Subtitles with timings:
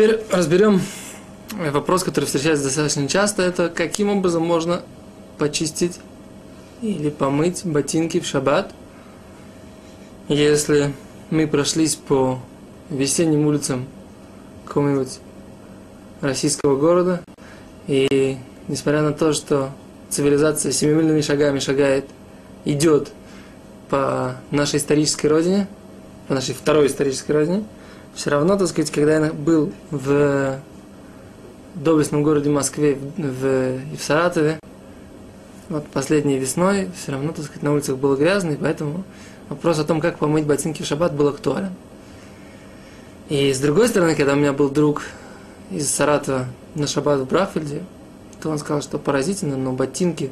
[0.00, 0.80] Теперь разберем
[1.52, 3.42] вопрос, который встречается достаточно часто.
[3.42, 4.80] Это каким образом можно
[5.36, 6.00] почистить
[6.80, 8.72] или помыть ботинки в шаббат,
[10.26, 10.94] если
[11.28, 12.38] мы прошлись по
[12.88, 13.84] весенним улицам
[14.64, 15.18] какого-нибудь
[16.22, 17.20] российского города,
[17.86, 19.68] и несмотря на то, что
[20.08, 22.06] цивилизация семимильными шагами шагает,
[22.64, 23.12] идет
[23.90, 25.68] по нашей исторической родине,
[26.26, 27.64] по нашей второй исторической родине,
[28.14, 30.58] все равно, так сказать, когда я был в
[31.74, 34.58] доблестном городе Москве, в, и в Саратове,
[35.68, 39.04] вот последней весной, все равно, так сказать, на улицах было грязно, и поэтому
[39.48, 41.72] вопрос о том, как помыть ботинки в шаббат, был актуален.
[43.28, 45.02] И с другой стороны, когда у меня был друг
[45.70, 47.82] из Саратова на шаббат в Брафельде,
[48.42, 50.30] то он сказал, что поразительно, но ботинки,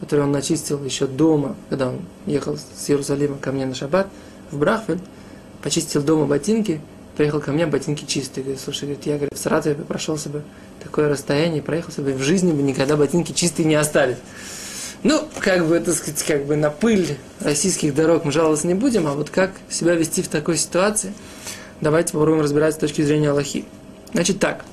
[0.00, 4.06] которые он начистил еще дома, когда он ехал с Иерусалима ко мне на шаббат
[4.52, 5.02] в Брахфельд,
[5.62, 6.80] почистил дома ботинки,
[7.16, 8.44] приехал ко мне, ботинки чистые.
[8.44, 10.42] Говорит, слушай, говорит, я говорит, в Саратове прошел себе
[10.82, 14.18] такое расстояние, проехал себе, в жизни бы никогда ботинки чистые не остались.
[15.02, 19.06] Ну, как бы, так сказать, как бы на пыль российских дорог мы жаловаться не будем,
[19.06, 21.12] а вот как себя вести в такой ситуации,
[21.80, 23.64] давайте попробуем разбирать с точки зрения Аллахи.
[24.12, 24.64] Значит так,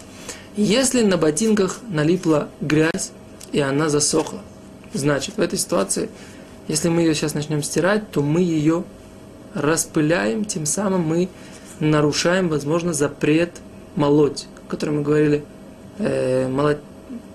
[0.56, 3.12] если на ботинках налипла грязь,
[3.52, 4.40] и она засохла,
[4.94, 6.10] значит, в этой ситуации,
[6.68, 8.84] если мы ее сейчас начнем стирать, то мы ее
[9.54, 11.30] распыляем, тем самым мы
[11.80, 13.52] нарушаем, возможно, запрет
[13.96, 15.44] молоть, о котором мы говорили,
[16.00, 16.78] э, молоть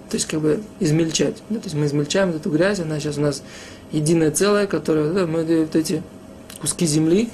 [0.08, 1.36] то есть как бы измельчать.
[1.50, 1.58] Да?
[1.58, 3.42] То есть мы измельчаем эту грязь, она сейчас у нас
[3.92, 6.03] единое целое, которое да, мы вот эти
[6.61, 7.28] куски земли,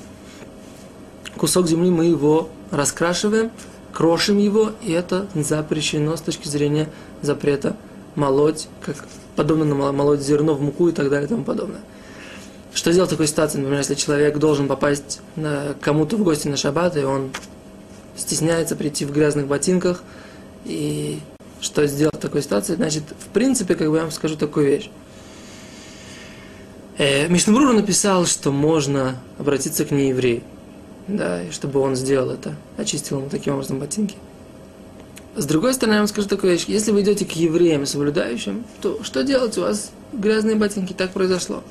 [1.37, 3.51] кусок земли мы его раскрашиваем,
[3.93, 6.89] крошим его, и это запрещено с точки зрения
[7.23, 7.77] запрета
[8.17, 8.97] молоть, как
[9.37, 11.81] подобно на молоть зерно в муку и так далее и тому подобное.
[12.75, 13.59] Что делать в такой ситуации?
[13.59, 15.21] Например, если человек должен попасть
[15.81, 17.31] кому-то в гости на шаббат, и он
[18.17, 20.03] стесняется прийти в грязных ботинках,
[20.65, 21.21] и
[21.61, 24.91] что сделать в такой ситуации, значит, в принципе, как бы я вам скажу такую вещь.
[26.99, 30.43] Э, Мишнабрура написал, что можно обратиться к нееврею,
[31.07, 34.17] да, и чтобы он сделал это, очистил ему таким образом ботинки.
[35.37, 36.65] С другой стороны, я вам скажу такую вещь.
[36.69, 39.59] Если вы идете к евреям соблюдающим, то что делать?
[39.59, 40.93] У вас грязные ботинки.
[40.93, 41.65] Так произошло.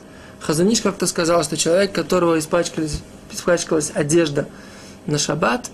[0.44, 4.48] Хазаниш как-то сказал, что человек, которого испачкалась, испачкалась одежда
[5.06, 5.70] на шаббат,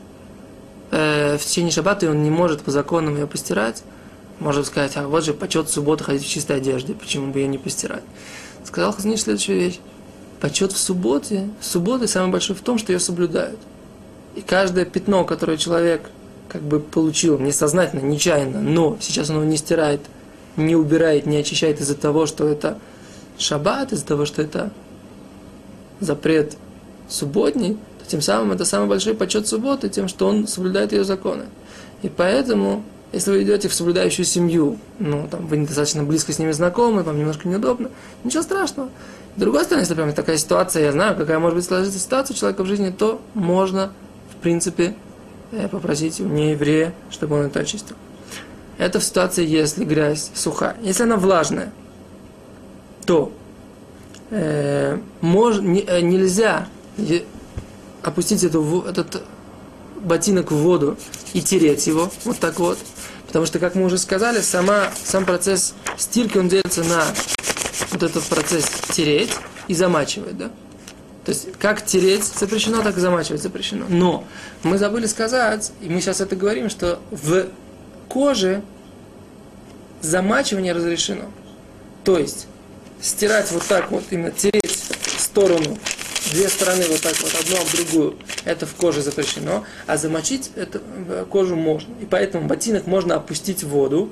[0.92, 3.84] э, в течение шаббата он не может по законам ее постирать,
[4.40, 7.58] можно сказать, а вот же почет субботы ходить в чистой одежде, почему бы ее не
[7.58, 8.04] постирать?
[8.64, 9.80] Сказал Хазниш следующую вещь.
[10.40, 13.60] Почет в субботе, субботы самый большой в том, что ее соблюдают.
[14.36, 16.10] И каждое пятно, которое человек
[16.48, 20.02] как бы получил несознательно, нечаянно, но сейчас он его не стирает,
[20.56, 22.78] не убирает, не очищает из-за того, что это
[23.40, 24.72] шаббат, из-за того, что это
[26.00, 26.56] запрет
[27.08, 31.46] субботний, то тем самым это самый большой почет субботы, тем, что он соблюдает ее законы.
[32.04, 36.52] И поэтому если вы идете в соблюдающую семью, ну, там, вы недостаточно близко с ними
[36.52, 37.90] знакомы, вам немножко неудобно,
[38.24, 38.90] ничего страшного.
[39.36, 42.38] С другой стороны, если прям такая ситуация, я знаю, какая может быть сложиться ситуация у
[42.38, 43.92] человека в жизни, то можно,
[44.32, 44.96] в принципе,
[45.52, 47.96] э, попросить у нееврея, чтобы он это очистил.
[48.78, 50.78] Это в ситуации, если грязь сухая.
[50.82, 51.72] Если она влажная,
[53.10, 53.32] то
[54.30, 56.68] э, мож, не, э, нельзя
[58.04, 59.24] опустить эту, этот
[60.00, 60.96] ботинок в воду
[61.34, 62.78] и тереть его, вот так вот.
[63.26, 67.04] Потому что, как мы уже сказали, сама, сам процесс стирки, он делится на
[67.92, 69.32] вот этот процесс тереть
[69.68, 70.52] и замачивать, да?
[71.26, 73.88] То есть, как тереть запрещено, так и замачивать запрещено.
[73.90, 74.24] Но
[74.62, 77.48] мы забыли сказать, и мы сейчас это говорим, что в
[78.08, 78.62] коже
[80.02, 81.26] замачивание разрешено.
[82.04, 82.46] То есть,
[83.02, 85.78] стирать вот так вот, именно тереть в сторону
[86.32, 90.82] две стороны вот так вот, одну об другую, это в коже запрещено, а замочить это
[91.30, 91.94] кожу можно.
[92.02, 94.12] И поэтому ботинок можно опустить в воду,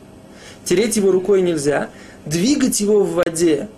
[0.63, 1.89] тереть его рукой нельзя,
[2.25, 3.69] двигать его в воде.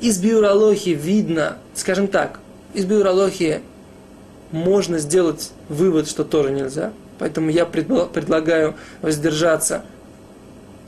[0.00, 2.40] Из биурологии видно, скажем так,
[2.74, 3.60] из биурологии
[4.50, 6.92] можно сделать вывод, что тоже нельзя.
[7.18, 9.84] Поэтому я предлагаю воздержаться.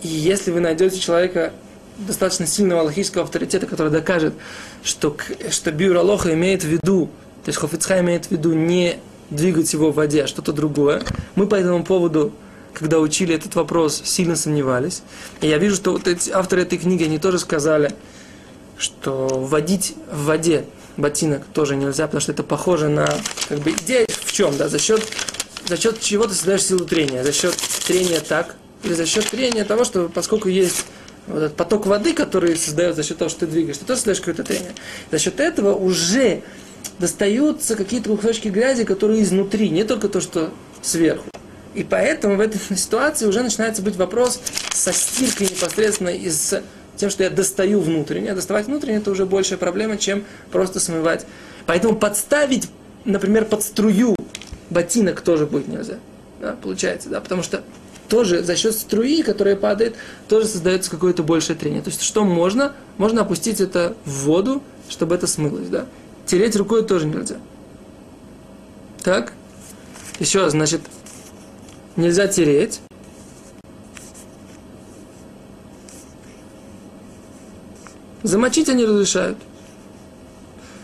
[0.03, 1.53] И если вы найдете человека,
[1.99, 4.35] достаточно сильного аллахического авторитета, который докажет,
[4.83, 5.17] что,
[5.51, 7.11] что биуралоха имеет в виду,
[7.45, 8.99] то есть Хофицха имеет в виду не
[9.31, 11.03] двигать его в воде, а что-то другое.
[11.35, 12.33] Мы по этому поводу,
[12.75, 15.03] когда учили этот вопрос, сильно сомневались.
[15.41, 17.95] И я вижу, что вот эти, авторы этой книги, они тоже сказали,
[18.79, 20.65] что вводить в воде
[20.97, 23.09] ботинок тоже нельзя, потому что это похоже на,
[23.49, 25.03] как бы, идея в чем, да, за счет,
[25.67, 27.57] за счет чего ты создаешь силу трения, за счет
[27.87, 30.85] трения так, или за счет трения того, что поскольку есть
[31.27, 34.21] вот этот поток воды, который создается за счет того, что ты двигаешь, ты тоже создаешь
[34.21, 34.73] какое-то трение.
[35.11, 36.43] За счет этого уже
[36.99, 40.51] достаются какие-то кусочки грязи, которые изнутри, не только то, что
[40.83, 41.25] сверху.
[41.75, 44.41] И поэтому в этой ситуации уже начинается быть вопрос
[44.71, 46.55] со стиркой непосредственно из
[46.97, 48.35] тем, что я достаю внутреннее.
[48.35, 51.27] Доставать внутреннее это уже большая проблема, чем просто смывать.
[51.67, 52.69] Поэтому подставить,
[53.05, 54.17] например, под струю
[54.71, 55.99] ботинок тоже будет нельзя.
[56.41, 57.63] Да, получается, да, потому что
[58.13, 59.97] тоже за счет струи, которая падает,
[60.29, 61.81] тоже создается какое-то большее трение.
[61.81, 62.75] То есть что можно?
[62.99, 65.87] Можно опустить это в воду, чтобы это смылось, да.
[66.27, 67.37] Тереть рукой тоже нельзя.
[69.03, 69.33] Так?
[70.19, 70.83] Еще, значит,
[71.97, 72.83] нельзя тереть.
[78.23, 79.39] Замочить они разрешают.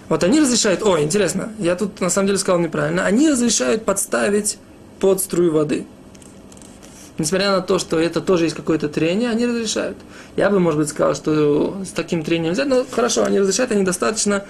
[0.08, 4.56] Вот они разрешают, о, интересно, я тут на самом деле сказал неправильно, они разрешают подставить
[4.98, 5.86] под струю воды.
[7.18, 9.98] Несмотря на то, что это тоже есть какое-то трение, они разрешают.
[10.36, 13.84] Я бы, может быть, сказал, что с таким трением нельзя, но хорошо, они разрешают, они
[13.84, 14.44] достаточно,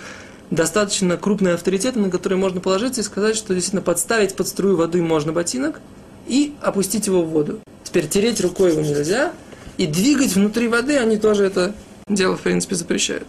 [0.51, 5.03] достаточно крупные авторитеты, на которые можно положиться и сказать, что действительно подставить под струю воды
[5.03, 5.81] можно ботинок
[6.27, 7.61] и опустить его в воду.
[7.85, 9.33] Теперь тереть рукой его нельзя,
[9.79, 11.75] и двигать внутри воды они тоже это
[12.07, 13.27] дело, в принципе, запрещают.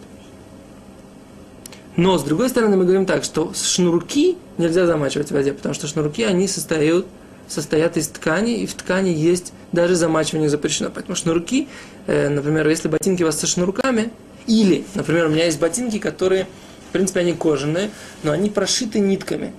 [1.96, 5.86] Но, с другой стороны, мы говорим так, что шнурки нельзя замачивать в воде, потому что
[5.86, 7.06] шнурки, они состоят,
[7.50, 10.90] состоят из ткани, и в ткани есть даже замачивание запрещено.
[10.94, 11.68] Поэтому шнурки,
[12.06, 14.10] э, например, если ботинки у вас со шнурками,
[14.46, 16.46] или, например, у меня есть ботинки, которые,
[16.88, 17.90] в принципе, они кожаные,
[18.22, 19.52] но они прошиты нитками,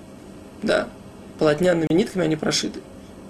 [0.62, 0.88] да,
[1.38, 2.80] полотняными нитками они прошиты.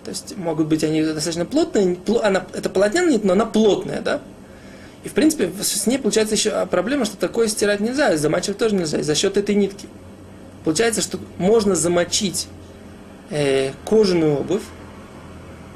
[0.05, 4.21] То есть могут быть они достаточно плотные, она, это полотняная нить, но она плотная, да,
[5.05, 9.03] и, в принципе, с ней получается еще проблема, что такое стирать нельзя, замачивать тоже нельзя,
[9.03, 9.89] за счет этой нитки.
[10.65, 12.47] Получается, что можно замочить
[13.33, 14.63] э, кожаную обувь,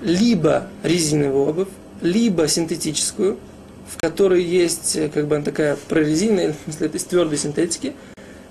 [0.03, 1.69] либо резиновую обувь,
[2.01, 3.39] либо синтетическую,
[3.89, 7.95] в которой есть э, как бы такая прорезиненная, если это из твердой синтетики,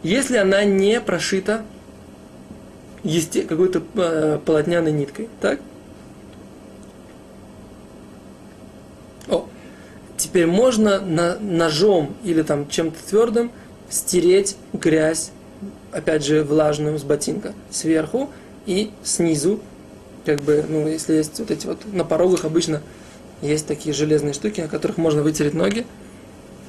[0.03, 1.63] если она не прошита
[3.47, 5.29] какой-то э, полотняной ниткой.
[5.39, 5.59] Так?
[10.17, 13.51] Теперь можно на, ножом или там чем-то твердым
[13.89, 15.31] стереть грязь,
[15.91, 18.29] опять же, влажную с ботинка сверху
[18.65, 19.59] и снизу,
[20.25, 22.81] как бы, ну, если есть вот эти вот, на порогах обычно
[23.41, 25.85] есть такие железные штуки, на которых можно вытереть ноги,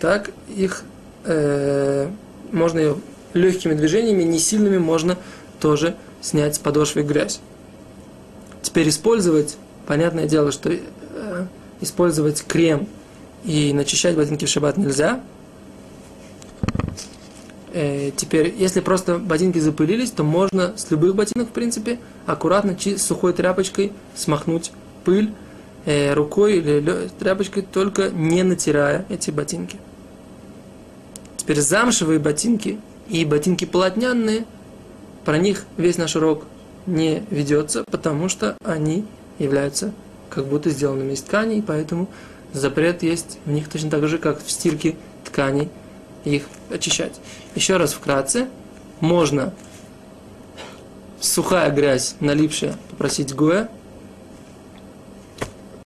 [0.00, 0.84] так их
[1.24, 2.08] э,
[2.52, 2.96] можно ее
[3.32, 5.16] легкими движениями, не сильными, можно
[5.60, 7.40] тоже снять с подошвы грязь.
[8.62, 9.56] Теперь использовать,
[9.86, 11.46] понятное дело, что э,
[11.80, 12.88] использовать крем
[13.44, 15.20] и начищать ботинки в шаббат нельзя.
[17.78, 23.34] Э, теперь, если просто ботинки запылились, то можно с любых ботинок, в принципе, аккуратно сухой
[23.34, 24.72] тряпочкой смахнуть
[25.04, 25.34] пыль
[25.84, 29.76] э, рукой или тряпочкой, только не натирая эти ботинки.
[31.36, 32.80] Теперь замшевые ботинки
[33.10, 34.46] и ботинки полотняные,
[35.26, 36.44] про них весь наш урок
[36.86, 39.04] не ведется, потому что они
[39.38, 39.92] являются
[40.30, 42.08] как будто сделанными из тканей, поэтому
[42.54, 44.96] запрет есть в них точно так же, как в стирке
[45.26, 45.68] тканей
[46.26, 47.20] их очищать.
[47.54, 48.48] Еще раз вкратце,
[49.00, 49.54] можно
[51.20, 53.70] сухая грязь, налипшая, попросить гоя,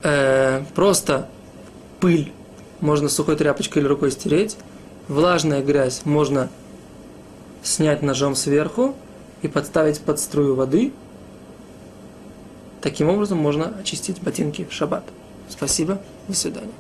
[0.03, 1.29] э, просто
[2.01, 2.33] пыль
[2.81, 4.57] можно сухой тряпочкой или рукой стереть,
[5.09, 6.49] влажная грязь можно
[7.63, 8.95] снять ножом сверху
[9.43, 10.93] и подставить под струю воды.
[12.81, 15.05] Таким образом можно очистить ботинки в шаббат.
[15.51, 16.01] Спасибо.
[16.29, 16.73] До свидания.